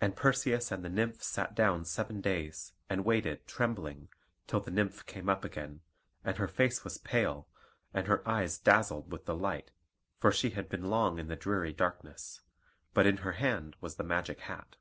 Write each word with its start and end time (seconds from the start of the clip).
And 0.00 0.16
Perseus 0.16 0.72
and 0.72 0.84
the 0.84 0.88
Nymphs 0.88 1.24
sat 1.24 1.54
down 1.54 1.84
seven 1.84 2.20
days 2.20 2.72
and 2.90 3.04
waited 3.04 3.46
trembling, 3.46 4.08
till 4.48 4.58
the 4.58 4.72
Nymph 4.72 5.06
came 5.06 5.28
up 5.28 5.44
again; 5.44 5.80
and 6.24 6.38
her 6.38 6.48
face 6.48 6.82
was 6.82 6.98
pale, 6.98 7.46
and 7.94 8.08
her 8.08 8.28
eyes 8.28 8.58
dazzled 8.58 9.12
with 9.12 9.26
the 9.26 9.36
light 9.36 9.70
for 10.18 10.32
she 10.32 10.50
had 10.50 10.68
been 10.68 10.90
long 10.90 11.20
in 11.20 11.28
the 11.28 11.36
dreary 11.36 11.72
darkness; 11.72 12.40
but 12.92 13.06
in 13.06 13.18
her 13.18 13.34
hand 13.34 13.76
was 13.80 13.94
the 13.94 14.02
magic 14.02 14.40
hat. 14.40 14.74